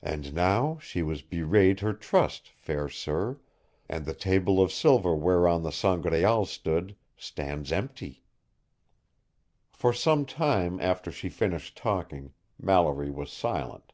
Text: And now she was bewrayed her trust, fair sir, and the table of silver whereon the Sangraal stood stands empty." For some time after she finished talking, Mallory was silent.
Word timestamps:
And 0.00 0.32
now 0.32 0.78
she 0.80 1.02
was 1.02 1.22
bewrayed 1.22 1.80
her 1.80 1.92
trust, 1.92 2.50
fair 2.50 2.88
sir, 2.88 3.40
and 3.88 4.04
the 4.06 4.14
table 4.14 4.62
of 4.62 4.70
silver 4.70 5.12
whereon 5.12 5.64
the 5.64 5.72
Sangraal 5.72 6.46
stood 6.46 6.94
stands 7.16 7.72
empty." 7.72 8.22
For 9.72 9.92
some 9.92 10.24
time 10.24 10.78
after 10.80 11.10
she 11.10 11.28
finished 11.30 11.76
talking, 11.76 12.32
Mallory 12.60 13.10
was 13.10 13.32
silent. 13.32 13.92